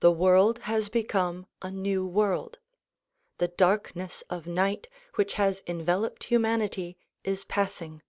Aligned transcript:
The 0.00 0.10
world 0.12 0.60
has 0.60 0.88
become 0.88 1.46
a 1.60 1.70
new 1.70 2.06
world. 2.06 2.58
The 3.36 3.48
darkness 3.48 4.24
of 4.30 4.46
night 4.46 4.88
which 5.16 5.34
has 5.34 5.60
enveloped 5.66 6.24
humanity 6.24 6.96
is 7.22 7.44
passing. 7.44 8.00